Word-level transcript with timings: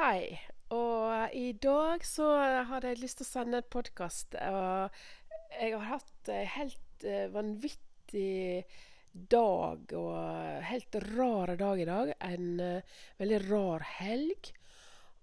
Hei. 0.00 0.32
Og 0.72 1.34
i 1.36 1.50
dag 1.60 2.00
så 2.08 2.24
hadde 2.70 2.88
jeg 2.88 3.02
lyst 3.02 3.18
til 3.20 3.26
å 3.26 3.28
sende 3.28 3.58
en 3.60 3.66
podkast. 3.68 4.32
Og 4.32 4.94
jeg 5.58 5.74
har 5.74 5.84
hatt 5.90 6.30
en 6.32 6.48
helt 6.54 7.04
eh, 7.04 7.26
vanvittig 7.34 8.62
dag 9.12 9.92
og 10.00 10.64
helt 10.70 10.98
rar 11.04 11.52
dag 11.60 11.84
i 11.84 11.88
dag. 11.90 12.14
En 12.30 12.48
eh, 12.64 12.96
veldig 13.20 13.42
rar 13.50 13.84
helg. 13.98 14.50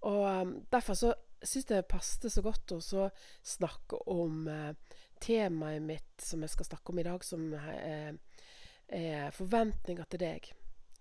Og 0.06 0.22
um, 0.46 0.54
derfor 0.70 1.02
så 1.02 1.12
syns 1.42 1.64
jeg 1.64 1.74
det 1.74 1.90
passet 1.90 2.30
så 2.30 2.46
godt 2.46 2.78
å 2.78 3.10
snakke 3.42 4.04
om 4.14 4.46
eh, 4.46 4.72
temaet 5.18 5.82
mitt 5.90 6.22
som 6.22 6.46
jeg 6.46 6.54
skal 6.54 6.70
snakke 6.70 6.94
om 6.94 7.02
i 7.02 7.08
dag, 7.10 7.26
som 7.26 7.50
er 7.58 9.34
forventninger 9.34 10.06
til 10.06 10.28
deg 10.28 10.52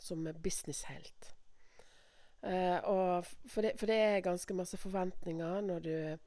som 0.01 0.25
businesshelt. 0.41 1.36
Og 2.43 3.25
for 3.49 3.65
det, 3.65 3.71
for 3.79 3.89
det 3.89 3.95
er 3.95 4.19
ganske 4.25 4.53
masse 4.53 4.77
forventninger 4.77 5.61
når 5.61 5.79
du, 5.79 6.17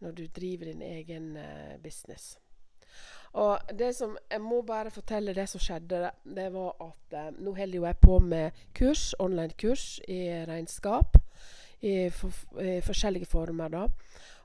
når 0.00 0.10
du 0.10 0.26
driver 0.26 0.64
din 0.64 0.82
egen 0.82 1.36
uh, 1.36 1.82
business. 1.82 2.38
Og 3.32 3.58
det 3.78 3.94
som 3.94 4.18
Jeg 4.30 4.40
må 4.40 4.62
bare 4.62 4.90
fortelle 4.90 5.34
det 5.34 5.48
som 5.48 5.60
skjedde. 5.60 6.10
Det 6.24 6.52
var 6.52 6.74
at 6.80 7.16
uh, 7.32 7.38
nå 7.38 7.54
holder 7.54 7.86
jeg 7.86 7.98
på 7.98 8.18
med 8.18 8.50
kurs, 8.74 9.14
online-kurs 9.18 10.00
i 10.08 10.44
regnskap. 10.48 11.16
I, 11.80 12.10
for, 12.10 12.32
I 12.60 12.80
forskjellige 12.80 13.26
former, 13.26 13.68
da. 13.68 13.88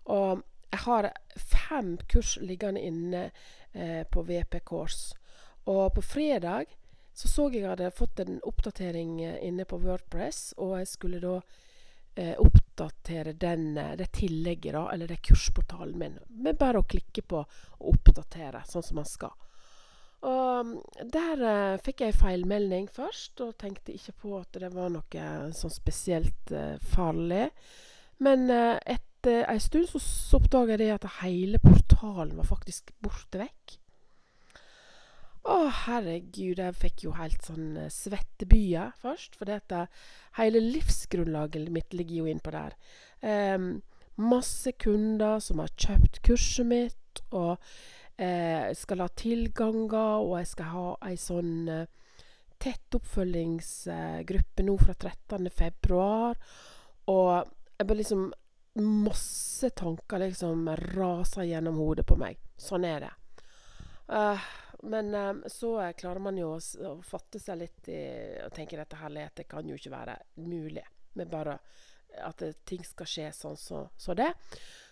Og 0.06 0.42
jeg 0.72 0.80
har 0.80 1.12
fem 1.38 1.98
kurs 2.10 2.38
liggende 2.42 2.82
inne 2.82 3.32
på 4.12 4.22
VP-kurs, 4.22 5.14
Og 5.66 5.94
på 5.94 6.02
fredag 6.02 6.66
så 7.20 7.28
så 7.28 7.48
jeg 7.52 7.68
hadde 7.68 7.92
fått 7.92 8.22
en 8.24 8.40
oppdatering 8.48 9.18
eh, 9.26 9.42
inne 9.48 9.66
på 9.68 9.82
Wordpress, 9.84 10.54
og 10.58 10.78
jeg 10.80 10.88
skulle 10.88 11.20
da 11.24 11.36
eh, 12.16 12.36
oppdatere 12.40 13.34
den, 13.36 13.74
eh, 13.78 13.96
det 14.00 14.12
tillegget, 14.16 14.72
da, 14.78 14.86
eller 14.94 15.12
det 15.12 15.20
kursportalen 15.28 16.00
min. 16.00 16.18
Med 16.30 16.60
bare 16.62 16.80
å 16.80 16.88
klikke 16.88 17.26
på 17.28 17.44
oppdatere, 17.92 18.64
sånn 18.70 18.86
som 18.86 19.02
man 19.02 19.10
skal. 19.10 19.36
Og 20.28 20.66
mm, 20.68 20.74
der 21.14 21.44
eh, 21.48 21.82
fikk 21.84 22.04
jeg 22.04 22.18
feilmelding 22.20 22.90
først, 22.92 23.40
og 23.44 23.58
tenkte 23.60 23.96
ikke 23.96 24.16
på 24.24 24.34
at 24.40 24.60
det 24.64 24.72
var 24.74 24.92
noe 24.92 25.28
sånn 25.56 25.74
spesielt 25.74 26.56
eh, 26.56 26.76
farlig. 26.96 27.48
Men 28.24 28.50
eh, 28.52 28.76
etter 28.96 29.46
ei 29.52 29.60
stund 29.64 29.88
så, 29.92 30.02
så 30.04 30.40
oppdaga 30.40 30.80
jeg 30.80 30.96
at 30.96 31.08
hele 31.22 31.60
portalen 31.64 32.36
var 32.40 32.48
faktisk 32.48 32.92
borte 33.04 33.44
vekk. 33.44 33.80
Å, 35.48 35.58
herregud, 35.86 36.60
jeg 36.60 36.76
fikk 36.76 37.06
jo 37.06 37.14
helt 37.16 37.46
sånn 37.48 37.78
eh, 37.80 37.92
svettebyer 37.94 38.92
først. 39.00 39.38
For 39.40 39.50
dette, 39.50 39.86
hele 40.40 40.62
livsgrunnlaget 40.64 41.70
mitt 41.74 41.96
ligger 41.96 42.24
jo 42.24 42.34
innpå 42.34 42.52
der. 42.56 42.76
Em, 43.24 43.70
masse 44.20 44.74
kunder 44.76 45.40
som 45.44 45.62
har 45.64 45.72
kjøpt 45.80 46.20
kurset 46.28 46.68
mitt, 46.68 47.24
og 47.32 47.56
eh, 48.20 48.70
skal 48.76 49.06
ha 49.06 49.08
tilganger, 49.16 50.26
og 50.26 50.36
jeg 50.42 50.52
skal 50.52 50.74
ha 50.74 50.86
ei 51.08 51.16
sånn 51.20 51.54
eh, 51.72 51.88
tett 52.60 53.00
oppfølgingsgruppe 53.00 54.66
nå 54.68 54.76
fra 54.82 54.98
13. 54.98 55.48
februar. 55.56 56.36
Og 57.08 57.32
jeg 57.80 57.88
bare 57.88 58.02
liksom 58.04 58.30
Masse 58.80 59.72
tanker 59.76 60.22
liksom 60.22 60.68
raser 60.94 61.48
gjennom 61.50 61.80
hodet 61.82 62.06
på 62.08 62.16
meg. 62.16 62.38
Sånn 62.62 62.86
er 62.88 63.02
det. 63.02 63.10
Eh, 64.14 64.46
men 64.84 65.14
eh, 65.16 65.34
så 65.52 65.74
eh, 65.82 65.94
klarer 65.98 66.24
man 66.24 66.38
jo 66.40 66.54
å, 66.56 66.94
fatte 67.06 67.42
seg 67.42 67.62
litt 67.62 67.90
i 67.92 68.02
og 68.46 68.54
tenke 68.56 68.80
dette 68.80 69.00
herlighet, 69.00 69.36
det 69.42 69.48
kan 69.52 69.68
jo 69.68 69.78
ikke 69.80 69.94
være 69.94 70.18
mulig. 70.46 70.86
Med 71.20 71.32
bare 71.32 71.58
at 72.26 72.42
det, 72.42 72.54
ting 72.70 72.84
skal 72.86 73.10
skje 73.10 73.32
sånn 73.36 73.58
så, 73.60 73.84
så 73.98 74.16
det. 74.18 74.32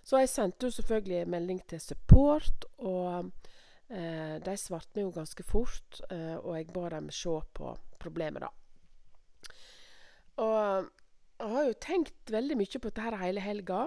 Så 0.08 0.22
jeg 0.22 0.32
sendte 0.32 0.68
jo 0.68 0.76
selvfølgelig 0.78 1.30
melding 1.32 1.62
til 1.68 1.82
support, 1.84 2.68
og 2.80 3.32
eh, 3.90 4.38
de 4.44 4.56
svarte 4.60 4.96
meg 4.96 5.08
jo 5.08 5.16
ganske 5.18 5.46
fort. 5.48 6.02
Eh, 6.12 6.36
og 6.38 6.54
jeg 6.58 6.72
ba 6.76 6.88
dem 6.96 7.10
se 7.14 7.36
på 7.58 7.74
problemet, 8.00 8.46
da. 8.46 8.52
Og 10.38 10.88
jeg 11.38 11.54
har 11.54 11.68
jo 11.68 11.80
tenkt 11.82 12.34
veldig 12.34 12.58
mye 12.58 12.82
på 12.82 12.92
dette 12.92 13.22
hele 13.22 13.44
helga. 13.44 13.86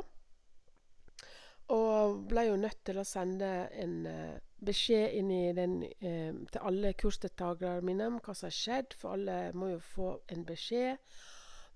Og 1.71 2.23
ble 2.31 2.49
jo 2.49 2.59
nødt 2.59 2.81
til 2.87 2.99
å 2.99 3.07
sende 3.07 3.51
en 3.79 3.97
eh, 4.11 4.39
beskjed 4.65 5.17
inn 5.19 5.31
i 5.33 5.53
den, 5.57 5.83
eh, 5.85 6.33
til 6.53 6.67
alle 6.69 6.93
kursdeltakerne 6.99 7.85
mine 7.87 8.07
om 8.11 8.19
hva 8.21 8.35
som 8.35 8.49
har 8.49 8.57
skjedd, 8.57 8.97
for 8.99 9.17
alle 9.17 9.53
må 9.57 9.73
jo 9.75 9.81
få 9.95 10.11
en 10.35 10.45
beskjed. 10.49 10.99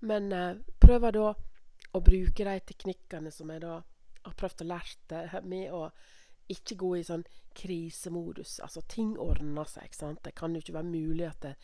Men 0.05 0.31
eh, 0.31 0.61
prøver 0.79 1.15
da 1.15 1.31
å 1.95 2.03
bruke 2.03 2.45
de 2.45 2.59
teknikkene 2.71 3.31
som 3.31 3.49
jeg 3.53 3.63
da 3.63 3.79
har 4.25 4.37
prøvd 4.37 4.65
å 4.65 4.69
lære 4.73 5.41
med 5.45 5.73
å 5.73 5.87
ikke 6.51 6.77
gå 6.77 6.91
i 6.99 7.05
sånn 7.05 7.23
krisemodus. 7.57 8.59
Altså 8.63 8.83
ting 8.91 9.15
ordner 9.21 9.67
seg. 9.69 9.87
ikke 9.87 10.01
sant? 10.01 10.21
Det 10.23 10.35
kan 10.37 10.53
jo 10.53 10.61
ikke 10.61 10.75
være 10.77 10.91
mulig 10.91 11.25
at 11.29 11.39
det, 11.41 11.55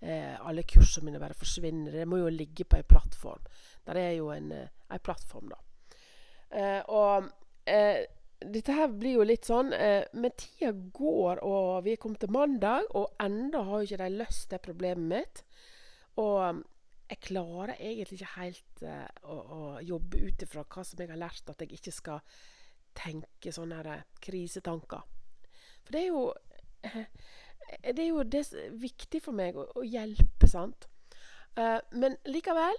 eh, 0.00 0.36
alle 0.40 0.64
kursene 0.64 1.08
mine 1.08 1.20
bare 1.20 1.36
forsvinner. 1.36 1.92
Det 1.92 2.06
må 2.08 2.22
jo 2.22 2.30
ligge 2.32 2.64
på 2.64 2.78
ei 2.78 2.86
plattform. 2.88 3.44
Der 3.86 3.96
er 3.96 4.12
jo 4.16 4.30
en, 4.30 4.52
eh, 4.52 4.68
ei 4.90 4.98
plattform, 4.98 5.50
da. 5.50 5.60
Eh, 6.50 6.82
og 6.88 7.30
eh, 7.66 8.06
dette 8.40 8.72
her 8.72 8.88
blir 8.88 9.18
jo 9.18 9.24
litt 9.26 9.44
sånn 9.48 9.72
eh, 9.76 10.06
Men 10.16 10.32
tida 10.38 10.72
går, 10.72 11.42
og 11.44 11.84
vi 11.84 11.94
er 11.94 12.00
kommet 12.00 12.22
til 12.24 12.32
mandag, 12.32 12.88
og 12.96 13.12
enda 13.20 13.64
har 13.68 13.80
jo 13.82 13.88
ikke 13.88 14.02
de 14.02 14.20
løst 14.20 14.50
det 14.52 14.62
problemet 14.64 15.10
mitt. 15.10 15.42
Og 16.20 16.36
um, 16.40 16.62
jeg 17.10 17.20
klarer 17.26 17.74
egentlig 17.74 18.20
ikke 18.20 18.34
helt 18.36 18.82
eh, 18.86 19.06
å, 19.26 19.36
å 19.36 19.60
jobbe 19.82 20.20
ut 20.28 20.44
ifra 20.46 20.64
hva 20.64 20.84
som 20.86 21.00
jeg 21.02 21.10
har 21.10 21.18
lært, 21.18 21.50
at 21.50 21.64
jeg 21.64 21.74
ikke 21.74 21.94
skal 21.94 22.20
tenke 22.96 23.52
sånne 23.54 23.80
her, 23.80 23.90
eh, 23.96 24.20
krisetanker. 24.22 25.02
For 25.82 25.96
det 25.96 26.04
er 26.04 26.08
jo 26.10 26.24
eh, 26.86 27.04
Det 27.70 28.02
er 28.02 28.08
jo 28.08 28.22
det 28.26 28.44
er 28.46 28.78
viktig 28.78 29.20
for 29.22 29.36
meg, 29.36 29.58
å, 29.58 29.66
å 29.78 29.84
hjelpe, 29.86 30.48
sant. 30.50 30.86
Eh, 31.58 31.78
men 31.98 32.16
likevel 32.30 32.78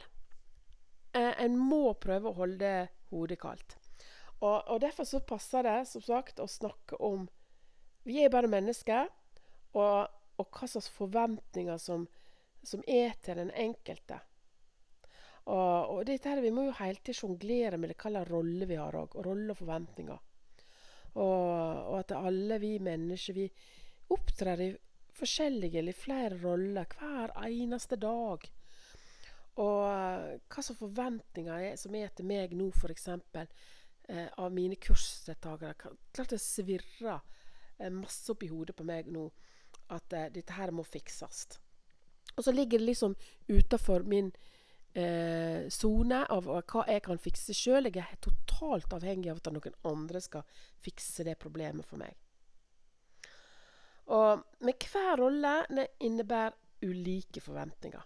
eh, 1.15 1.33
En 1.43 1.57
må 1.59 1.93
prøve 1.99 2.31
å 2.31 2.37
holde 2.39 2.71
hodet 3.11 3.39
kaldt. 3.39 3.80
Og, 4.41 4.57
og 4.67 4.81
derfor 4.81 5.05
så 5.05 5.21
passer 5.21 5.67
det, 5.67 5.77
som 5.89 6.01
sagt, 6.01 6.41
å 6.41 6.49
snakke 6.49 6.97
om 6.97 7.27
Vi 8.03 8.17
er 8.23 8.33
bare 8.33 8.49
mennesker, 8.49 9.09
og, 9.77 10.09
og 10.41 10.57
hva 10.57 10.67
slags 10.67 10.89
forventninger 10.89 11.77
som, 11.77 12.07
som 12.65 12.81
er 12.89 13.13
til 13.21 13.37
den 13.37 13.51
enkelte. 13.53 14.17
Og, 15.45 15.91
og 15.93 16.01
dette 16.09 16.29
her, 16.29 16.41
Vi 16.41 16.53
må 16.53 16.65
jo 16.67 16.77
hele 16.79 16.97
tiden 17.01 17.19
sjonglere 17.19 17.77
med 17.77 17.93
det 17.93 17.99
hva 18.01 18.25
rolle 18.25 18.65
vi 18.69 18.79
har 18.79 18.97
òg. 18.97 19.17
Rolle 19.25 19.53
og 19.53 19.61
forventninger. 19.61 20.23
Og, 21.11 21.27
og 21.91 21.99
at 21.99 22.13
alle 22.15 22.57
vi 22.61 22.77
mennesker 22.81 23.37
vi 23.37 23.47
opptrer 24.11 24.65
i 24.65 24.71
forskjellige 25.17 25.79
eller 25.79 25.97
flere 25.97 26.37
roller 26.41 26.87
hver 26.97 27.33
eneste 27.45 27.97
dag. 27.99 28.47
Og 29.61 29.83
hva 29.83 30.63
slags 30.63 30.79
forventninger 30.79 31.67
er, 31.71 31.77
som 31.77 31.95
er 31.95 32.13
til 32.15 32.27
meg 32.29 32.55
nå, 32.57 32.69
f.eks. 32.71 33.09
Eh, 34.11 34.27
av 34.37 34.51
mine 34.51 34.75
kursdeltakere. 34.75 35.73
Klart 36.11 36.29
det 36.29 36.39
svirrer 36.43 37.19
eh, 37.77 37.89
masse 37.89 38.33
i 38.43 38.49
hodet 38.51 38.75
på 38.75 38.83
meg 38.83 39.07
nå 39.07 39.29
at 39.95 40.15
eh, 40.17 40.25
dette 40.35 40.57
her 40.57 40.73
må 40.75 40.83
fikses. 40.83 41.45
Og 42.35 42.43
så 42.43 42.51
ligger 42.51 42.81
det 42.81 42.89
liksom 42.89 43.15
utafor 43.47 44.03
min 44.03 44.33
sone 45.71 46.17
av 46.35 46.49
hva 46.49 46.81
jeg 46.83 47.01
kan 47.05 47.19
fikse 47.23 47.53
sjøl. 47.55 47.87
Jeg 47.87 48.03
er 48.03 48.17
totalt 48.19 48.91
avhengig 48.91 49.29
av 49.31 49.37
at 49.39 49.47
noen 49.55 49.77
andre 49.87 50.19
skal 50.19 50.43
fikse 50.83 51.23
det 51.23 51.37
problemet 51.39 51.87
for 51.87 52.01
meg. 52.01 52.11
Og 54.11 54.43
med 54.67 54.87
hver 54.91 55.15
rolle 55.21 55.53
det 55.71 55.87
innebærer 56.03 56.57
ulike 56.83 57.39
forventninger. 57.39 58.03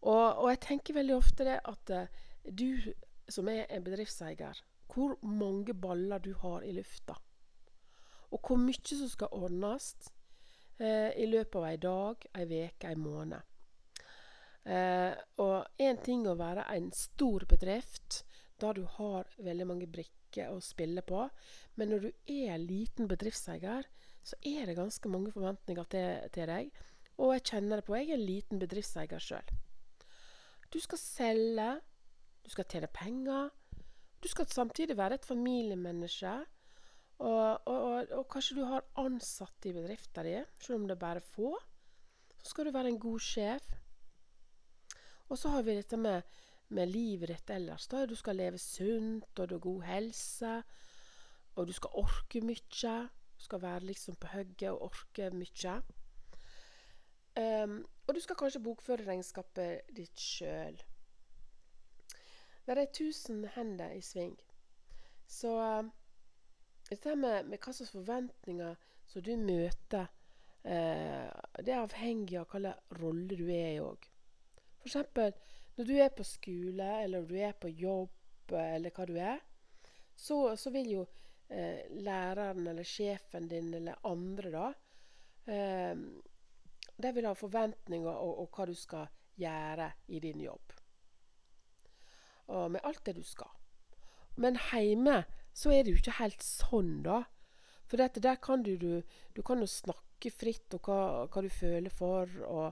Og, 0.00 0.26
og 0.42 0.50
jeg 0.50 0.62
tenker 0.66 0.98
veldig 0.98 1.14
ofte 1.14 1.46
det 1.46 1.60
at 1.62 1.94
eh, 1.94 2.10
du 2.50 2.90
som 3.34 3.48
er 3.48 3.66
en 3.68 3.84
bedriftseier, 3.84 4.62
hvor 4.90 5.16
mange 5.22 5.74
baller 5.74 6.18
du 6.18 6.32
har 6.42 6.64
i 6.66 6.72
lufta. 6.74 7.16
Og 8.30 8.40
hvor 8.46 8.58
mye 8.60 8.96
som 8.96 9.08
skal 9.10 9.32
ordnes 9.34 9.92
eh, 10.78 11.10
i 11.18 11.26
løpet 11.26 11.58
av 11.58 11.68
en 11.68 11.84
dag, 11.84 12.26
en 12.34 12.52
uke, 12.52 12.90
en 12.90 13.02
måned. 13.04 13.40
Eh, 14.64 15.14
og 15.42 15.82
én 15.82 15.98
ting 16.04 16.26
å 16.28 16.36
være 16.38 16.66
en 16.74 16.90
stor 16.94 17.46
bedrift, 17.48 18.22
da 18.60 18.74
du 18.76 18.84
har 18.98 19.30
veldig 19.40 19.66
mange 19.66 19.88
brikker 19.90 20.52
å 20.52 20.60
spille 20.62 21.02
på. 21.02 21.24
Men 21.80 21.90
når 21.90 22.06
du 22.06 22.10
er 22.28 22.54
en 22.54 22.66
liten 22.66 23.08
bedriftseier, 23.10 23.88
så 24.22 24.36
er 24.46 24.68
det 24.68 24.76
ganske 24.78 25.08
mange 25.08 25.32
forventninger 25.32 25.86
til, 25.90 26.30
til 26.34 26.50
deg. 26.50 26.70
Og 27.20 27.34
jeg 27.34 27.46
kjenner 27.52 27.80
det 27.80 27.86
på. 27.88 27.96
Jeg 27.96 28.10
er 28.10 28.18
en 28.18 28.28
liten 28.28 28.60
bedriftseier 28.60 29.22
sjøl. 29.22 29.54
Du 30.70 30.78
skal 30.78 31.00
selge, 31.02 31.70
du 32.44 32.50
skal 32.50 32.66
tjene 32.68 32.88
penger. 32.92 33.50
Du 34.22 34.28
skal 34.28 34.48
samtidig 34.48 34.96
være 34.96 35.20
et 35.20 35.26
familiemenneske. 35.26 36.32
Og, 37.20 37.68
og, 37.68 37.82
og, 37.82 38.06
og 38.16 38.28
kanskje 38.32 38.56
du 38.56 38.64
har 38.64 38.86
ansatte 39.00 39.68
i 39.68 39.74
bedriften 39.76 40.24
din, 40.24 40.44
selv 40.60 40.80
om 40.80 40.86
det 40.88 40.96
er 40.96 41.04
bare 41.04 41.20
få. 41.20 41.52
Så 42.40 42.50
skal 42.50 42.66
du 42.66 42.72
være 42.72 42.88
en 42.88 43.00
god 43.00 43.20
sjef. 43.20 43.66
Og 45.28 45.38
så 45.38 45.48
har 45.48 45.62
vi 45.62 45.76
dette 45.76 45.96
med, 45.96 46.22
med 46.68 46.88
livet 46.88 47.28
ditt 47.28 47.50
ellers. 47.50 47.86
Da 47.86 48.06
du 48.06 48.16
skal 48.16 48.40
leve 48.40 48.58
sunt, 48.58 49.38
og 49.38 49.48
du 49.48 49.54
har 49.54 49.66
god 49.66 49.82
helse, 49.82 50.62
og 51.54 51.66
du 51.68 51.72
skal 51.76 51.90
orke 52.02 52.40
mye. 52.40 52.96
Du 53.36 53.44
skal 53.44 53.62
være 53.62 53.84
liksom 53.92 54.16
på 54.16 54.32
hugget 54.32 54.70
og 54.70 54.82
orke 54.90 55.30
mye. 55.30 55.76
Um, 57.40 57.84
og 58.08 58.14
du 58.14 58.20
skal 58.20 58.36
kanskje 58.36 58.62
bokføre 58.64 59.06
regnskapet 59.06 59.92
ditt 59.96 60.20
sjøl. 60.20 60.80
Det 62.70 62.84
er 62.84 62.92
tusen 62.94 63.42
hender 63.56 63.90
i 63.90 64.00
sving. 64.00 64.36
Så 65.26 65.50
um, 65.58 65.88
dette 66.90 67.16
med, 67.18 67.48
med 67.50 67.58
hva 67.58 67.72
slags 67.74 67.90
forventninger 67.90 68.76
som 69.10 69.24
du 69.26 69.32
møter, 69.38 70.06
eh, 70.62 71.26
det 71.58 71.74
er 71.74 71.82
avhengig 71.82 72.38
av 72.38 72.46
hvilken 72.52 72.94
rolle 73.00 73.38
du 73.38 73.48
er 73.50 73.72
i 73.72 73.82
òg. 73.82 74.06
F.eks. 74.84 74.96
når 75.76 75.88
du 75.88 75.94
er 75.98 76.14
på 76.14 76.26
skole, 76.26 76.88
eller 77.02 77.26
du 77.26 77.34
er 77.38 77.58
på 77.58 77.72
jobb, 77.74 78.54
eller 78.54 78.94
hva 78.94 79.06
du 79.06 79.16
er, 79.18 79.42
så, 80.14 80.38
så 80.56 80.70
vil 80.70 80.94
jo 80.94 81.04
eh, 81.48 81.90
læreren 81.90 82.66
eller 82.70 82.86
sjefen 82.86 83.48
din 83.50 83.74
eller 83.74 83.98
andre 84.06 84.50
da 84.50 84.66
eh, 85.46 85.94
De 87.00 87.12
vil 87.14 87.26
ha 87.26 87.32
forventninger 87.34 88.10
og, 88.10 88.42
og 88.44 88.50
hva 88.54 88.66
du 88.70 88.74
skal 88.78 89.10
gjøre 89.40 89.90
i 90.14 90.20
din 90.22 90.42
jobb. 90.44 90.69
Og 92.50 92.70
med 92.74 92.84
alt 92.84 93.04
det 93.06 93.16
du 93.16 93.22
skal. 93.26 93.50
Men 94.40 94.58
hjemme 94.70 95.22
så 95.54 95.72
er 95.74 95.84
det 95.84 95.94
jo 95.94 96.00
ikke 96.00 96.18
helt 96.20 96.42
sånn, 96.44 97.00
da. 97.04 97.22
For 97.90 97.98
dette, 97.98 98.22
der 98.22 98.38
kan 98.42 98.62
du, 98.62 98.76
du, 98.78 99.02
du 99.34 99.42
kan 99.42 99.60
jo 99.60 99.66
snakke 99.68 100.30
fritt 100.30 100.76
om 100.76 100.82
hva, 100.86 101.00
hva, 101.26 101.42
du 101.42 101.50
føler 101.50 101.90
for. 101.90 102.30
og 102.46 102.68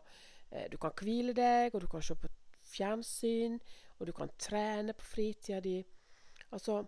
eh, 0.52 0.69
Du 0.70 0.78
kan 0.78 0.94
hvile 1.00 1.34
deg, 1.34 1.75
og 1.75 1.82
du 1.82 1.88
kan 1.90 2.04
se 2.04 2.14
på 2.14 2.30
fjernsyn. 2.70 3.58
Og 3.98 4.06
du 4.06 4.14
kan 4.14 4.30
trene 4.38 4.94
på 4.94 5.08
fritida 5.16 5.58
di. 5.64 5.80
Altså 6.54 6.84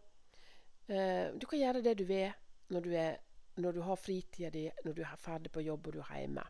eh, 0.87 1.35
Du 1.35 1.47
kan 1.51 1.59
gjøre 1.59 1.83
det 1.83 1.99
du 1.99 2.07
vil 2.07 2.31
når 2.71 2.87
du, 2.87 2.91
er, 2.95 3.17
når 3.59 3.73
du 3.73 3.83
har 3.83 3.99
fritida 3.99 4.51
di, 4.55 4.69
når 4.85 4.95
du 4.95 5.03
er 5.03 5.19
ferdig 5.19 5.51
på 5.51 5.67
jobb 5.67 5.91
og 5.91 5.99
du 5.99 6.03
er 6.05 6.19
hjemme. 6.23 6.47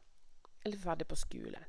Eller 0.65 0.83
ferdig 0.85 1.09
på 1.09 1.17
skolen. 1.17 1.65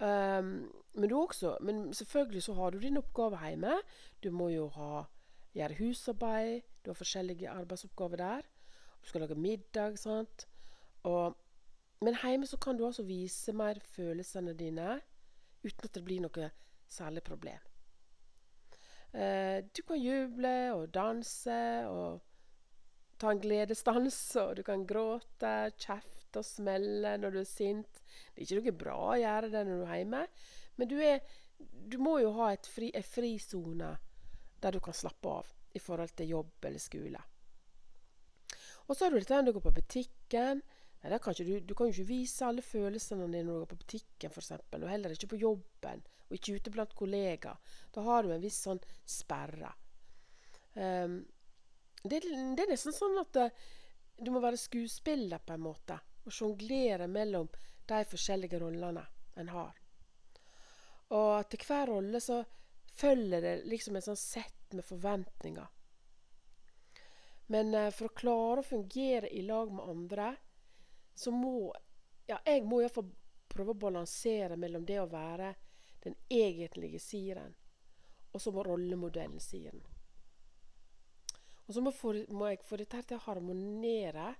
Um, 0.00 0.72
men, 0.94 1.12
også, 1.12 1.56
men 1.60 1.94
selvfølgelig 1.94 2.42
så 2.42 2.54
har 2.54 2.70
du 2.70 2.78
din 2.78 2.96
oppgave 2.96 3.38
hjemme. 3.48 3.74
Du 4.22 4.30
må 4.30 4.48
jo 4.48 4.68
ha, 4.68 5.04
gjøre 5.54 5.78
husarbeid. 5.78 6.60
Du 6.84 6.90
har 6.90 6.94
forskjellige 6.98 7.50
arbeidsoppgaver 7.50 8.16
der. 8.16 8.42
Du 9.02 9.08
skal 9.08 9.20
lage 9.20 9.34
middag. 9.34 9.98
sant? 9.98 10.48
Og, 11.02 11.36
men 12.00 12.16
hjemme 12.22 12.46
så 12.46 12.56
kan 12.56 12.76
du 12.76 12.86
også 12.86 13.02
vise 13.02 13.52
mer 13.52 13.78
følelsene 13.80 14.54
dine 14.54 15.00
uten 15.64 15.84
at 15.84 15.94
det 15.94 16.04
blir 16.04 16.20
noe 16.20 16.50
særlig 16.88 17.22
problem. 17.22 17.60
Uh, 19.14 19.62
du 19.76 19.82
kan 19.86 20.00
juble 20.00 20.72
og 20.74 20.94
danse 20.94 21.86
og 21.86 22.20
ta 23.18 23.30
en 23.30 23.40
gledesdans, 23.40 24.36
og 24.36 24.56
du 24.56 24.62
kan 24.66 24.86
gråte, 24.86 25.70
kjefte 25.78 26.13
og 26.40 26.46
smelle 26.46 27.14
når 27.20 27.34
du 27.34 27.40
er 27.40 27.48
sint. 27.48 28.00
Det 28.34 28.42
er 28.42 28.46
ikke 28.46 28.60
noe 28.60 28.78
bra 28.84 28.96
å 29.10 29.18
gjøre 29.20 29.50
det 29.52 29.64
når 29.66 29.82
du 29.82 29.84
er 29.86 30.00
hjemme, 30.00 30.22
men 30.78 30.90
du, 30.90 30.96
er, 31.02 31.20
du 31.58 31.98
må 32.02 32.18
jo 32.22 32.32
ha 32.38 32.52
en 32.52 32.68
fri, 32.68 32.90
frisone 33.06 33.92
der 34.64 34.74
du 34.74 34.80
kan 34.82 34.96
slappe 34.96 35.36
av 35.40 35.50
i 35.74 35.82
forhold 35.82 36.14
til 36.16 36.32
jobb 36.36 36.68
eller 36.68 36.82
skole. 36.82 37.20
Og 38.86 38.96
så 38.96 39.06
har 39.06 39.12
du 39.12 39.18
dette 39.18 39.36
når 39.36 39.48
du 39.48 39.56
går 39.56 39.66
på 39.66 39.76
butikken. 39.78 40.64
Nei, 41.04 41.18
kan 41.20 41.36
du, 41.36 41.52
du, 41.60 41.74
kan 41.76 41.88
jo 41.88 41.92
ikke 41.92 42.08
vise 42.08 42.46
alle 42.46 42.64
følelsene 42.64 43.26
dine 43.26 43.44
når 43.44 43.58
du 43.58 43.62
går 43.64 43.70
på 43.74 43.80
butikken 43.82 44.32
f.eks., 44.32 44.52
og 44.56 44.88
heller 44.88 45.12
ikke 45.12 45.30
på 45.34 45.40
jobben, 45.40 46.02
og 46.28 46.36
ikke 46.36 46.56
ute 46.56 46.72
blant 46.72 46.94
kollegaer. 46.96 47.76
Da 47.92 48.04
har 48.06 48.24
du 48.24 48.32
en 48.32 48.44
viss 48.44 48.62
sånn 48.64 48.80
sperre. 49.04 49.72
Um, 50.74 51.20
det, 52.04 52.22
det, 52.24 52.64
er 52.64 52.72
nesten 52.72 52.92
sånn 52.92 53.16
at 53.20 53.38
eh, 53.40 53.60
du 54.20 54.32
må 54.34 54.40
være 54.42 54.60
skuespiller 54.60 55.40
på 55.44 55.54
en 55.54 55.62
måte, 55.64 55.96
og 56.24 56.32
sjonglere 56.32 57.08
mellom 57.10 57.48
de 57.88 58.00
forskjellige 58.08 58.60
rollene 58.62 59.04
en 59.40 59.50
har. 59.52 59.72
Og 61.14 61.48
til 61.50 61.64
hver 61.68 61.90
rolle 61.92 62.20
så 62.20 62.42
følger 62.94 63.42
det 63.42 63.54
liksom 63.68 63.96
et 63.96 64.06
sånt 64.06 64.22
sett 64.22 64.72
med 64.72 64.86
forventninger. 64.86 65.66
Men 67.52 67.74
uh, 67.74 67.90
for 67.92 68.08
å 68.08 68.16
klare 68.16 68.62
å 68.62 68.66
fungere 68.66 69.28
i 69.28 69.42
lag 69.44 69.72
med 69.72 69.90
andre, 69.90 70.30
så 71.14 71.30
må 71.34 71.74
Ja, 72.24 72.38
jeg 72.46 72.62
må 72.64 72.78
iallfall 72.80 73.10
prøve 73.52 73.74
å 73.74 73.80
balansere 73.82 74.56
mellom 74.56 74.86
det 74.88 74.96
å 75.02 75.10
være 75.10 75.50
den 76.06 76.14
egentlige 76.32 76.96
Siren, 77.00 77.52
og 78.32 78.40
så 78.40 78.52
må 78.52 78.64
rollemodellen 78.64 79.40
Siren. 79.40 79.82
Og 81.66 81.76
så 81.76 81.82
må, 81.84 81.92
for, 81.92 82.16
må, 82.32 82.48
jeg 82.48 82.64
få 82.64 82.78
dette 82.80 83.02
til 83.08 83.20
å 83.20 83.24
harmonere. 83.26 84.34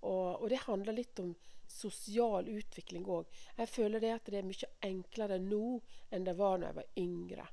Og, 0.00 0.42
og, 0.42 0.48
det 0.50 0.64
handler 0.66 0.96
litt 0.96 1.18
om 1.22 1.32
sosial 1.68 2.48
utvikling 2.48 3.06
òg. 3.10 3.28
Jeg 3.58 3.70
føler 3.70 4.02
det 4.02 4.12
at 4.14 4.30
det 4.30 4.40
er 4.40 4.48
mye 4.48 4.72
enklere 4.86 5.38
nå 5.42 5.78
enn 6.14 6.26
det 6.26 6.36
var 6.38 6.58
da 6.60 6.70
jeg 6.70 6.78
var 6.78 7.00
yngre. 7.02 7.46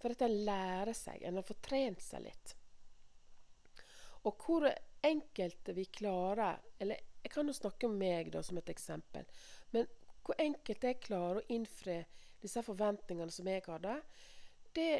For 0.00 0.14
at 0.14 0.24
en 0.24 0.36
lærer 0.46 0.96
seg. 0.96 1.22
En 1.24 1.40
har 1.40 1.46
fått 1.46 1.62
trent 1.66 2.02
seg 2.04 2.24
litt. 2.24 2.54
Og 4.28 4.44
hvor 4.44 4.66
enkelt 5.02 5.70
vi 5.72 5.86
klarer 5.88 6.58
Eller 6.78 6.98
jeg 7.22 7.32
kan 7.32 7.48
jo 7.48 7.54
snakke 7.56 7.88
om 7.88 7.96
meg 8.00 8.30
da, 8.32 8.42
som 8.42 8.58
et 8.60 8.72
eksempel. 8.72 9.26
Men 9.72 9.88
hvor 10.24 10.38
enkelt 10.40 10.84
jeg 10.84 11.00
klarer 11.04 11.40
å 11.40 11.48
innfri 11.52 11.98
disse 12.40 12.62
forventningene 12.64 13.32
som 13.32 13.48
jeg 13.48 13.64
hadde, 13.66 13.98
det, 14.76 14.90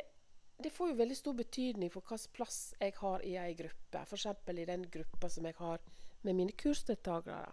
det 0.61 0.73
får 0.75 0.93
jo 0.93 0.99
veldig 0.99 1.17
stor 1.17 1.37
betydning 1.39 1.93
for 1.93 2.05
hvilken 2.05 2.35
plass 2.37 2.59
jeg 2.81 2.97
har 3.01 3.25
i 3.25 3.37
ei 3.41 3.55
gruppe. 3.57 4.03
F.eks. 4.05 4.27
i 4.53 4.69
den 4.69 4.85
gruppa 4.93 5.31
som 5.33 5.49
jeg 5.49 5.57
har 5.61 5.81
med 6.23 6.37
mine 6.37 6.53
kursdeltakere. 6.53 7.53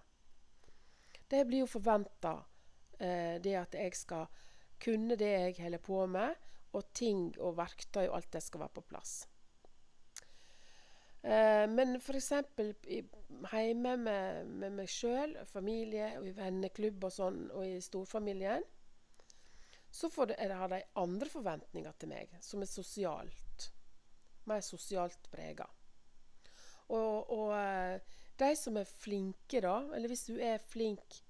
Det 1.28 1.46
blir 1.48 1.66
jo 1.66 1.72
forventa 1.72 2.36
eh, 3.00 3.40
det 3.44 3.56
at 3.60 3.76
jeg 3.76 3.96
skal 3.96 4.28
kunne 4.80 5.18
det 5.20 5.32
jeg 5.32 5.58
holder 5.62 5.84
på 5.84 6.06
med, 6.06 6.36
og 6.76 6.94
ting 6.94 7.32
og 7.40 7.58
verktøy 7.58 8.06
og 8.06 8.20
alt 8.20 8.32
det 8.34 8.44
skal 8.44 8.66
være 8.66 8.76
på 8.76 8.86
plass. 8.92 9.14
Eh, 11.24 11.66
men 11.70 11.98
f.eks. 11.98 12.32
hjemme 13.52 13.98
med, 13.98 14.46
med 14.48 14.76
meg 14.78 14.92
sjøl, 14.92 15.36
familie 15.50 16.14
og 16.20 16.28
i 16.30 16.36
venneklubb 16.38 17.08
og 17.10 17.14
sånn, 17.14 17.40
og 17.52 17.66
i 17.68 17.80
storfamilien, 17.84 18.64
så 19.92 20.12
det, 20.26 20.38
har 20.54 20.70
de 20.70 20.84
andre 21.00 21.30
forventninger 21.32 21.94
til 21.98 22.12
meg, 22.12 22.36
som 22.44 22.62
er 22.62 22.70
sosialt. 22.70 23.72
Mer 24.48 24.62
sosialt 24.62 25.30
prega. 25.32 25.66
Og, 26.94 27.32
og 27.34 27.52
eh, 27.58 28.00
de 28.40 28.52
som 28.56 28.78
er 28.78 28.90
flinke, 28.90 29.62
da, 29.64 29.80
eller 29.96 30.12
hvis 30.12 30.28
du 30.30 30.38
er 30.44 30.62
flink 30.62 31.22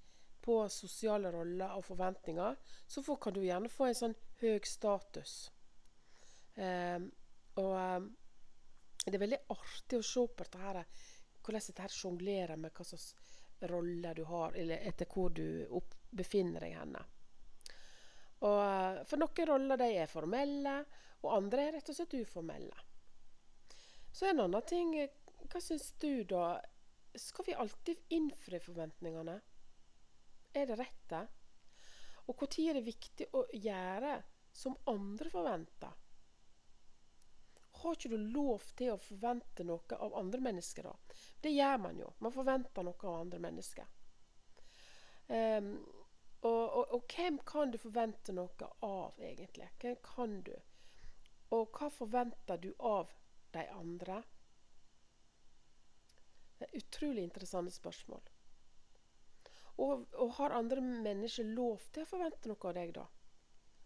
på 0.43 0.61
sosiale 0.71 1.31
roller 1.31 1.75
og 1.75 1.85
forventninger, 1.85 2.55
så 2.87 3.03
får, 3.03 3.19
kan 3.23 3.35
du 3.35 3.41
gjerne 3.43 3.71
få 3.71 3.89
en 3.89 3.99
sånn 3.99 4.15
høy 4.41 4.59
status. 4.67 5.35
Um, 6.55 7.09
og 7.59 7.73
um, 7.75 8.07
det 9.05 9.15
er 9.15 9.23
veldig 9.23 9.39
artig 9.53 9.99
å 9.99 10.05
se 10.05 10.23
på 10.27 10.45
dette 10.45 10.61
her, 10.61 10.79
hvordan 11.43 11.65
dette 11.67 11.83
her 11.85 11.93
sjonglerer 11.95 12.59
med 12.59 12.73
hva 12.75 12.85
slags 12.87 13.11
rolle 13.71 14.13
du 14.13 14.23
har, 14.27 14.55
eller 14.55 14.83
etter 14.87 15.07
hvor 15.11 15.29
du 15.33 15.67
opp, 15.75 15.95
befinner 16.11 16.63
deg 16.63 16.75
henne. 16.77 17.03
Og 18.45 18.57
eh, 18.61 18.99
For 19.09 19.19
noen 19.19 19.49
roller 19.49 19.79
de 19.79 19.87
er 19.97 20.11
formelle, 20.11 20.75
og 21.23 21.33
andre 21.33 21.63
er 21.63 21.77
rett 21.77 21.89
og 21.89 21.97
slett 21.97 22.17
uformelle. 22.19 22.83
Så 24.13 24.27
en 24.29 24.43
annen 24.43 24.67
ting 24.67 24.93
Hva 25.47 25.61
syns 25.63 25.93
du, 26.01 26.23
da? 26.27 26.57
Skal 27.15 27.45
vi 27.47 27.53
alltid 27.53 28.01
innfri 28.13 28.59
forventningene? 28.59 29.37
Er 30.53 30.67
det 30.67 30.79
rett, 30.79 31.05
det? 31.09 31.23
Og 32.27 32.43
når 32.43 32.65
er 32.67 32.77
det 32.77 32.87
viktig 32.87 33.29
å 33.37 33.45
gjøre 33.53 34.17
som 34.57 34.75
andre 34.91 35.31
forventer? 35.31 35.95
har 37.77 37.93
ikke 37.95 38.09
du 38.09 38.17
lov 38.17 38.63
til 38.77 38.93
å 38.93 39.01
forvente 39.01 39.65
noe 39.67 39.99
av 40.01 40.15
andre 40.17 40.41
mennesker 40.41 40.87
da? 40.87 40.93
Det 41.41 41.53
gjør 41.53 41.77
man 41.83 41.99
jo. 42.01 42.09
Man 42.25 42.33
forventer 42.33 42.85
noe 42.85 42.97
av 43.09 43.19
andre 43.21 43.39
mennesker. 43.43 43.91
Um, 45.27 45.73
og, 46.45 46.63
og, 46.63 46.93
og, 46.95 47.05
hvem 47.11 47.39
kan 47.45 47.73
du 47.73 47.77
forvente 47.81 48.33
noe 48.35 48.71
av, 48.85 49.17
egentlig? 49.19 49.69
Hvem 49.81 49.97
kan 50.05 50.39
du? 50.47 50.53
Og 51.55 51.69
hva 51.75 51.89
forventer 51.91 52.61
du 52.61 52.71
av 52.79 53.11
de 53.55 53.65
andre? 53.73 54.21
Utrolig 56.73 57.23
interessante 57.23 57.71
spørsmål. 57.71 58.21
Og, 59.77 60.07
og 60.17 60.33
har 60.39 60.55
andre 60.57 60.81
mennesker 60.81 61.45
lov 61.53 61.85
til 61.93 62.03
å 62.03 62.09
forvente 62.09 62.49
noe 62.49 62.69
av 62.69 62.75
deg, 62.79 62.93
da? 62.95 63.05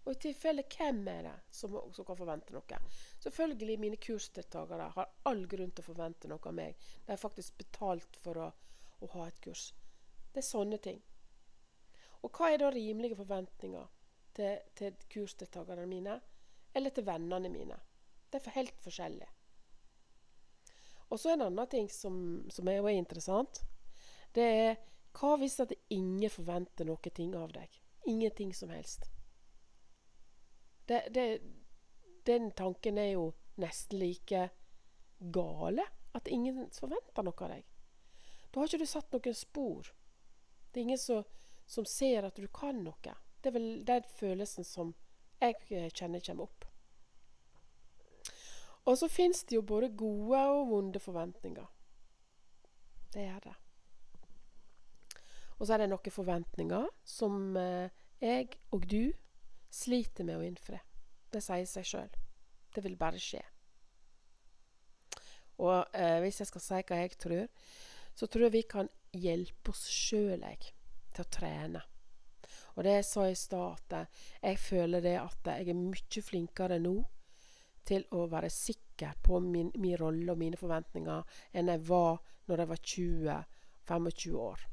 Og 0.02 0.16
i 0.16 0.20
tilfelle, 0.24 0.64
hvem 0.72 1.04
er 1.12 1.28
det 1.28 1.36
som, 1.54 1.76
som 1.94 2.08
kan 2.08 2.18
forvente 2.18 2.56
noe? 2.56 2.80
Selvfølgelig, 3.22 3.78
mine 3.80 4.00
kursdeltakere 4.02 4.88
har 4.96 5.12
all 5.30 5.44
grunn 5.52 5.76
til 5.76 5.84
å 5.84 5.90
forvente 5.92 6.32
noe 6.32 6.42
av 6.42 6.58
meg. 6.58 6.80
De 7.06 7.14
har 7.14 7.22
faktisk 7.22 7.60
betalt 7.60 8.18
for 8.24 8.40
å, 8.42 8.50
å, 9.02 9.12
ha 9.14 9.28
et 9.28 9.40
kurs. 9.44 9.68
Det 10.32 10.42
er 10.42 10.48
sånne 10.48 10.80
ting. 10.82 11.04
Og 12.24 12.34
hva 12.34 12.50
er 12.50 12.64
da 12.64 12.72
rimelige 12.74 13.20
forventninger 13.20 13.88
til, 14.38 14.58
til 14.80 14.98
kursdeltakerne 15.12 15.86
mine? 15.90 16.18
eller 16.74 16.90
til 16.90 17.06
vennene 17.06 17.50
mine. 17.50 17.78
Det 18.32 18.42
er 18.46 18.56
helt 18.56 18.82
forskjellig. 18.84 19.28
Og 21.12 21.20
så 21.20 21.34
en 21.34 21.44
annen 21.44 21.68
ting 21.68 21.90
som, 21.92 22.16
som 22.50 22.68
er 22.72 22.80
jo 22.80 22.92
interessant. 22.92 23.62
Det 24.32 24.44
er 24.44 24.78
hva 25.20 25.36
hvis 25.42 25.60
at 25.60 25.74
ingen 25.92 26.32
forventer 26.32 26.88
noe 26.88 27.12
ting 27.12 27.34
av 27.36 27.52
deg? 27.52 27.74
Ingenting 28.08 28.54
som 28.56 28.72
helst. 28.72 29.10
Det, 30.88 31.04
det, 31.12 31.42
den 32.28 32.52
tanken 32.56 32.98
er 32.98 33.12
jo 33.18 33.26
nesten 33.60 34.00
like 34.00 34.48
gale. 35.20 35.86
At 36.16 36.32
ingen 36.32 36.70
forventer 36.76 37.28
noe 37.28 37.44
av 37.44 37.54
deg. 37.58 37.68
Da 38.52 38.60
har 38.60 38.68
ikke 38.68 38.84
du 38.84 38.90
satt 38.90 39.14
noen 39.14 39.36
spor. 39.36 39.92
Det 40.72 40.80
er 40.80 40.88
ingen 40.88 41.00
som, 41.00 41.28
som 41.68 41.88
ser 41.88 42.28
at 42.28 42.40
du 42.40 42.48
kan 42.52 42.84
noe. 42.84 43.16
Det 43.42 43.52
er 43.52 43.56
vel 43.56 43.72
den 43.88 44.08
følelsen 44.16 44.68
som 44.68 44.96
jeg 45.42 45.92
kjenner 45.96 46.24
kommer 46.24 46.48
opp. 46.48 46.71
Og 48.90 48.98
så 48.98 49.08
fins 49.12 49.44
det 49.46 49.56
jo 49.56 49.66
både 49.66 49.92
gode 49.94 50.40
og 50.50 50.70
vonde 50.72 51.00
forventninger. 51.00 51.68
Det 53.14 53.26
er 53.28 53.40
det. 53.44 53.54
Og 55.60 55.68
så 55.68 55.76
er 55.76 55.84
det 55.84 55.92
noen 55.92 56.14
forventninger 56.16 56.88
som 57.06 57.58
eh, 57.60 57.92
jeg 58.22 58.56
og 58.74 58.88
du 58.90 59.12
sliter 59.72 60.26
med 60.26 60.40
å 60.40 60.46
innfri. 60.46 60.80
Det 61.32 61.44
sier 61.44 61.68
seg 61.70 61.86
sjøl. 61.86 62.16
Det 62.74 62.82
vil 62.84 62.98
bare 62.98 63.22
skje. 63.22 63.44
Og 65.62 65.86
eh, 65.94 66.18
hvis 66.24 66.42
jeg 66.42 66.50
skal 66.50 66.66
si 66.66 66.82
hva 66.90 67.00
jeg 67.04 67.16
tror, 67.22 67.46
så 68.18 68.28
tror 68.28 68.48
jeg 68.48 68.56
vi 68.56 68.66
kan 68.74 68.90
hjelpe 69.14 69.74
oss 69.74 69.86
sjøl, 69.92 70.42
til 71.12 71.24
å 71.24 71.30
trene. 71.30 71.82
Og 72.76 72.86
det 72.88 72.98
jeg 72.98 73.08
sa 73.08 73.28
i 73.30 73.38
stad, 73.38 73.78
at 73.92 74.22
jeg 74.42 74.60
føler 74.64 75.04
det 75.04 75.18
at 75.20 75.50
jeg 75.54 75.70
er 75.70 75.78
mye 75.78 76.24
flinkere 76.26 76.80
nå 76.82 76.96
til 77.88 78.06
å 78.16 78.28
være 78.32 78.50
sikker 78.54 79.18
på 79.24 79.40
min, 79.44 79.72
min 79.82 79.98
rolle 80.00 80.34
og 80.34 80.40
mine 80.40 80.60
forventninger 80.60 81.42
enn 81.58 81.72
jeg 81.74 81.84
var 81.88 82.22
når 82.50 82.64
jeg 82.64 82.72
var 82.72 82.84
20-25 82.94 84.38
år. 84.42 84.68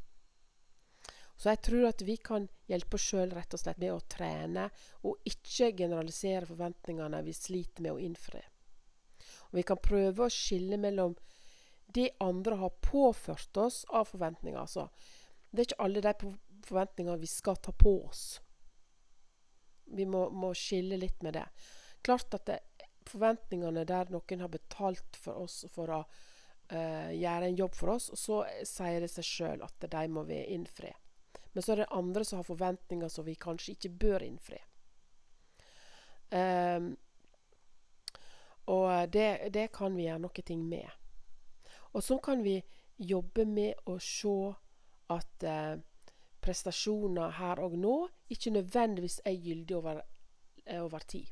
Så 1.38 1.52
jeg 1.52 1.60
tror 1.62 1.84
at 1.86 2.02
vi 2.02 2.16
kan 2.18 2.48
hjelpe 2.66 2.98
oss 2.98 3.04
sjøl 3.12 3.30
rett 3.30 3.54
og 3.54 3.60
slett 3.62 3.78
med 3.78 3.94
å 3.94 4.02
trene, 4.10 4.64
og 5.06 5.20
ikke 5.28 5.70
generalisere 5.78 6.48
forventningene 6.48 7.20
vi 7.22 7.34
sliter 7.36 7.84
med 7.84 7.94
å 7.94 8.00
innfri. 8.02 8.42
Og 9.48 9.60
vi 9.60 9.64
kan 9.66 9.78
prøve 9.78 10.26
å 10.26 10.34
skille 10.34 10.80
mellom 10.82 11.14
det 11.94 12.10
andre 12.20 12.58
har 12.60 12.74
påført 12.84 13.56
oss 13.56 13.84
av 13.88 14.10
forventninger. 14.10 14.58
Altså, 14.58 14.88
det 15.50 15.62
er 15.62 15.68
ikke 15.68 15.84
alle 15.86 16.02
de 16.04 16.32
forventningene 16.66 17.22
vi 17.22 17.30
skal 17.30 17.56
ta 17.62 17.72
på 17.72 17.94
oss. 18.08 18.24
Vi 19.94 20.04
må, 20.04 20.26
må 20.34 20.50
skille 20.58 20.98
litt 21.00 21.22
med 21.24 21.38
det. 21.38 21.46
Klart 22.04 22.34
at 22.36 22.44
det, 22.50 22.58
forventningene 23.10 23.84
der 23.88 24.12
noen 24.12 24.44
har 24.44 24.52
betalt 24.52 25.18
for 25.18 25.44
oss 25.44 25.62
for 25.74 25.92
å 25.94 26.00
uh, 26.04 27.10
gjøre 27.14 27.50
en 27.50 27.58
jobb 27.58 27.76
for 27.76 27.94
oss, 27.96 28.08
og 28.14 28.20
så 28.20 28.38
sier 28.68 29.04
det 29.04 29.10
seg 29.12 29.26
sjøl 29.26 29.66
at 29.66 29.88
de 29.90 30.06
må 30.12 30.24
vi 30.28 30.42
innfri. 30.54 30.92
Men 31.52 31.64
så 31.64 31.74
er 31.74 31.82
det 31.82 31.92
andre 31.96 32.24
som 32.24 32.40
har 32.40 32.48
forventninger 32.48 33.10
som 33.12 33.26
vi 33.26 33.34
kanskje 33.40 33.74
ikke 33.76 33.94
bør 34.04 34.24
innfri. 34.26 34.60
Um, 36.28 36.92
og 38.68 39.08
det, 39.12 39.48
det, 39.54 39.70
kan 39.72 39.96
vi 39.96 40.04
gjøre 40.04 40.20
noe 40.26 40.56
med. 40.60 40.90
Og 41.96 42.04
så 42.04 42.18
kan 42.20 42.44
vi 42.44 42.58
jobbe 42.98 43.46
med 43.48 43.88
å 43.88 43.96
se 44.02 44.34
at 45.08 45.44
eh, 45.46 45.78
prestasjoner 46.44 47.36
her 47.38 47.62
og 47.64 47.78
nå 47.80 47.96
ikke 48.28 48.52
nødvendigvis 48.58 49.20
er 49.24 49.38
gyldige 49.38 49.78
over, 49.78 50.02
eh, 50.66 50.82
over 50.84 50.98
tid. 51.08 51.30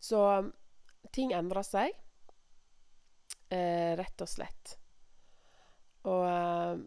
Så 0.00 0.20
ting 1.12 1.34
endrer 1.36 1.66
seg, 1.66 1.96
eh, 3.52 3.92
rett 4.00 4.24
og 4.24 4.30
slett. 4.30 4.76
Og 6.08 6.24
eh, 6.26 6.80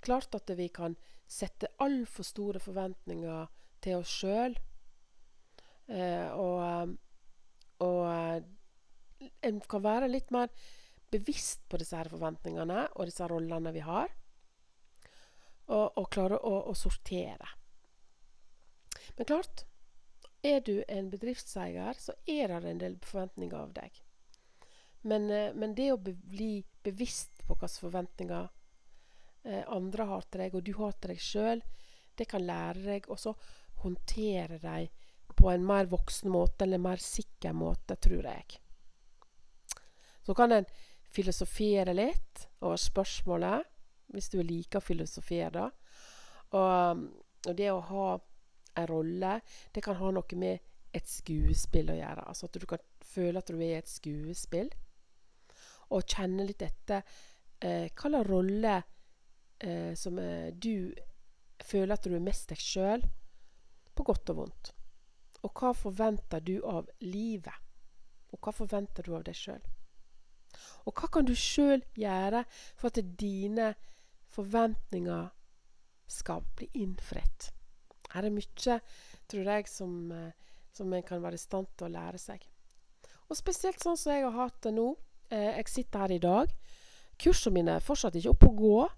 klart 0.00 0.38
at 0.38 0.54
vi 0.56 0.70
kan 0.72 0.96
sette 1.26 1.74
altfor 1.82 2.24
store 2.24 2.62
forventninger 2.62 3.50
til 3.84 4.00
oss 4.00 4.14
sjøl. 4.22 4.56
Eh, 5.86 6.30
og 6.32 6.96
og 7.84 8.02
eh, 8.08 9.28
en 9.48 9.60
kan 9.68 9.84
være 9.84 10.10
litt 10.10 10.32
mer 10.34 10.52
bevisst 11.12 11.64
på 11.70 11.80
disse 11.80 11.96
her 11.96 12.10
forventningene 12.10 12.86
og 12.94 13.08
disse 13.08 13.26
rollene 13.30 13.72
vi 13.74 13.84
har. 13.84 14.12
Og, 15.66 15.98
og 15.98 16.06
klare 16.14 16.38
å, 16.38 16.54
å, 16.70 16.74
sortere. 16.78 17.48
Men 19.18 19.28
klart, 19.28 19.64
er 20.42 20.60
du 20.60 20.82
en 20.88 21.10
bedriftseier, 21.10 21.96
så 21.98 22.14
er 22.26 22.52
det 22.52 22.70
en 22.70 22.82
del 22.82 22.98
forventninger 23.04 23.58
av 23.58 23.72
deg. 23.76 24.02
Men, 25.06 25.30
eh, 25.30 25.54
men 25.54 25.74
det 25.74 25.92
å 25.92 26.00
bli 26.00 26.64
bevisst 26.82 27.42
på 27.46 27.54
hvilke 27.54 27.82
forventninger 27.86 28.48
eh, 29.44 29.64
andre 29.68 30.06
har 30.10 30.26
til 30.26 30.42
deg, 30.44 30.54
og 30.54 30.64
du 30.66 30.72
har 30.80 30.96
til 30.98 31.14
deg 31.14 31.22
sjøl, 31.22 31.62
det 32.16 32.28
kan 32.30 32.46
lære 32.46 32.82
deg 32.82 33.10
å 33.12 33.18
håndtere 33.82 34.58
dem 34.62 34.88
på 35.36 35.50
en 35.52 35.66
mer 35.66 35.86
voksen 35.92 36.30
måte, 36.32 36.64
eller 36.64 36.80
mer 36.80 37.02
sikker 37.02 37.52
måte, 37.52 37.96
tror 38.00 38.24
jeg. 38.24 38.56
Så 40.26 40.34
kan 40.34 40.52
en 40.52 40.66
filosofere 41.12 41.92
litt 41.94 42.46
over 42.64 42.80
spørsmålet, 42.80 43.68
hvis 44.14 44.30
du 44.32 44.40
liker 44.42 44.80
å 44.80 44.86
filosofere. 44.86 45.68
Og, 46.56 47.04
og 47.46 47.52
det 47.58 47.68
å 47.70 47.82
ha 47.90 48.06
en 48.76 48.88
rolle, 48.90 49.38
det 49.72 49.82
kan 49.84 49.98
ha 49.98 50.10
noe 50.14 50.38
med 50.40 50.72
et 50.96 51.08
skuespill 51.08 51.92
å 51.92 51.98
gjøre. 51.98 52.26
Altså 52.28 52.48
at 52.48 52.58
du 52.60 52.66
kan 52.68 52.82
føle 53.04 53.40
at 53.40 53.50
du 53.50 53.56
er 53.58 53.68
i 53.68 53.78
et 53.80 53.90
skuespill. 53.90 54.70
Og 55.94 56.06
kjenne 56.08 56.46
litt 56.48 56.64
etter 56.66 57.02
eh, 57.60 57.92
hva 57.92 58.10
slags 58.10 58.30
rolle 58.30 58.74
eh, 59.60 59.92
som 59.98 60.18
eh, 60.18 60.50
du 60.52 60.92
føler 61.62 61.94
at 61.94 62.06
du 62.06 62.16
er 62.16 62.24
mest 62.24 62.50
deg 62.50 62.60
sjøl, 62.60 63.04
på 63.96 64.04
godt 64.04 64.32
og 64.34 64.42
vondt. 64.42 64.72
Og 65.46 65.52
hva 65.56 65.72
forventer 65.76 66.42
du 66.44 66.58
av 66.66 66.88
livet? 67.04 67.54
Og 68.34 68.40
hva 68.42 68.52
forventer 68.52 69.06
du 69.06 69.14
av 69.16 69.24
deg 69.24 69.36
sjøl? 69.38 69.62
Og 70.86 70.96
hva 70.96 71.08
kan 71.12 71.26
du 71.26 71.34
sjøl 71.38 71.82
gjøre 71.96 72.44
for 72.76 72.90
at 72.90 73.00
dine 73.20 73.72
forventninger 74.32 75.28
skal 76.10 76.44
bli 76.58 76.68
innfridd? 76.82 77.50
Her 78.12 78.28
er 78.28 78.34
mye, 78.34 78.80
tror 79.28 79.50
jeg, 79.52 79.68
som, 79.68 80.12
eh, 80.12 80.32
som 80.72 80.92
en 80.92 81.02
kan 81.02 81.22
være 81.22 81.34
i 81.34 81.42
stand 81.42 81.66
til 81.76 81.88
å 81.88 81.94
lære 81.94 82.18
seg. 82.18 82.46
Og 83.28 83.36
spesielt 83.38 83.82
sånn 83.82 83.98
som 83.98 84.12
jeg 84.12 84.24
har 84.26 84.36
hatt 84.36 84.60
det 84.62 84.74
nå. 84.76 84.94
Eh, 85.30 85.56
jeg 85.58 85.68
sitter 85.68 86.04
her 86.04 86.14
i 86.14 86.22
dag. 86.22 86.52
Kursene 87.18 87.54
mine 87.54 87.76
er 87.76 87.84
fortsatt 87.84 88.14
ikke 88.18 88.34
oppe 88.34 88.50
å 88.50 88.56
gå. 88.56 88.88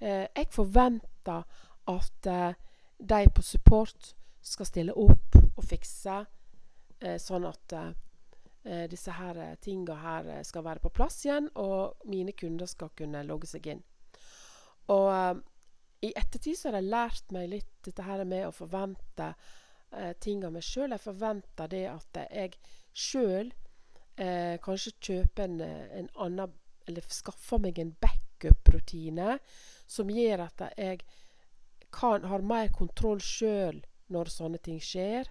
Eh, 0.00 0.26
jeg 0.36 0.50
forventer 0.54 1.44
at 1.88 2.26
eh, 2.26 2.54
de 2.98 3.30
på 3.34 3.42
support 3.42 4.12
skal 4.42 4.68
stille 4.68 4.94
opp 4.96 5.36
og 5.38 5.64
fikse, 5.66 6.20
eh, 7.00 7.18
sånn 7.20 7.46
at 7.48 7.74
eh, 7.76 8.86
disse 8.90 9.12
her 9.14 9.56
tinga 9.62 9.96
her 10.02 10.30
skal 10.44 10.64
være 10.66 10.82
på 10.82 10.92
plass 10.92 11.22
igjen, 11.24 11.48
og 11.56 12.08
mine 12.10 12.34
kunder 12.36 12.68
skal 12.68 12.90
kunne 12.96 13.24
logge 13.26 13.48
seg 13.48 13.68
inn. 13.72 13.84
Og 14.92 15.40
i 16.04 16.12
ettertid 16.16 16.58
så 16.58 16.70
har 16.70 16.78
jeg 16.78 16.90
lært 16.92 17.32
meg 17.34 17.48
litt 17.52 17.72
dette 17.86 18.04
her 18.06 18.24
med 18.28 18.46
å 18.46 18.54
forvente 18.54 19.32
eh, 19.90 20.12
ting 20.22 20.44
av 20.46 20.54
meg 20.54 20.66
sjøl. 20.66 20.92
Jeg 20.94 21.04
forventer 21.04 21.70
det 21.72 21.84
at 21.90 22.20
jeg 22.28 22.60
sjøl 22.92 23.54
kanskje 24.18 24.90
kjøper 24.98 25.44
en, 25.44 25.60
en 25.62 26.08
annen 26.24 26.54
Eller 26.90 27.04
skaffer 27.06 27.60
meg 27.62 27.76
en 27.78 27.92
backup-rutine 28.02 29.36
som 29.86 30.10
gjør 30.10 30.40
at 30.42 30.64
jeg 30.74 31.04
kan, 31.94 32.24
har 32.24 32.42
mer 32.42 32.72
kontroll 32.74 33.20
sjøl 33.22 33.78
når 34.10 34.32
sånne 34.32 34.58
ting 34.64 34.80
skjer. 34.82 35.28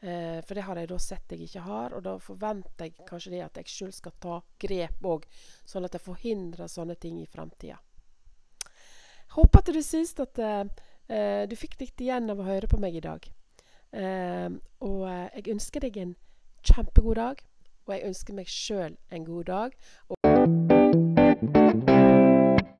Eh, 0.00 0.42
for 0.44 0.54
det 0.54 0.66
har 0.66 0.78
jeg 0.78 0.90
da 0.90 0.98
sett 1.00 1.32
jeg 1.32 1.46
ikke 1.46 1.64
har, 1.64 1.94
og 1.96 2.04
da 2.04 2.16
forventer 2.20 2.90
jeg 2.90 3.06
kanskje 3.08 3.32
det 3.32 3.42
at 3.46 3.60
jeg 3.62 3.72
sjøl 3.72 3.94
skal 3.96 4.16
ta 4.20 4.40
grep 4.60 5.08
òg, 5.08 5.24
sånn 5.64 5.88
at 5.88 5.96
jeg 5.96 6.04
forhindrer 6.04 6.70
sånne 6.70 6.98
ting 7.00 7.20
i 7.22 7.30
framtida. 7.30 7.78
Håper 9.34 9.58
at 9.58 9.72
du 9.74 9.82
syns 9.82 10.14
at 10.22 10.38
eh, 10.38 11.42
du 11.48 11.56
fikk 11.58 11.80
litt 11.80 12.00
igjen 12.00 12.30
av 12.30 12.40
å 12.40 12.46
høre 12.46 12.70
på 12.70 12.80
meg 12.82 12.96
i 12.96 13.04
dag. 13.04 13.26
Eh, 13.96 14.48
og 14.84 15.02
eh, 15.08 15.26
jeg 15.38 15.56
ønsker 15.56 15.86
deg 15.86 15.98
en 16.02 16.14
kjempegod 16.66 17.20
dag, 17.20 17.42
og 17.86 17.94
jeg 17.94 18.06
ønsker 18.10 18.38
meg 18.38 18.50
sjøl 18.50 18.96
en 19.10 19.28
god 19.28 19.44
dag. 19.50 19.76
Og 20.10 21.85